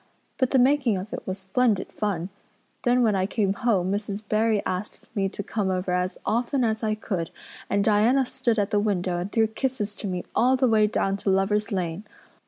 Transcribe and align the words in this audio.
But 0.39 0.49
the 0.49 0.57
making 0.57 0.97
of 0.97 1.13
it 1.13 1.27
was 1.27 1.37
splendid 1.37 1.91
fun. 1.91 2.29
Then 2.81 3.03
when 3.03 3.13
I 3.13 3.27
came 3.27 3.53
home 3.53 3.91
Mrs. 3.91 4.23
Barry 4.27 4.65
asked 4.65 5.07
me 5.15 5.29
to 5.29 5.43
come 5.43 5.69
over 5.69 5.91
as 5.91 6.17
often 6.25 6.63
as 6.63 6.81
I 6.81 6.95
could 6.95 7.29
and 7.69 7.83
Diana 7.83 8.25
stood 8.25 8.57
at 8.57 8.71
the 8.71 8.79
window 8.79 9.19
and 9.19 9.31
threw 9.31 9.45
kisses 9.45 9.93
to 9.97 10.07
me 10.07 10.23
all 10.33 10.55
the 10.55 10.67
way 10.67 10.87
down 10.87 11.17
to 11.17 11.29
Lover's 11.29 11.71
Lane. 11.71 12.03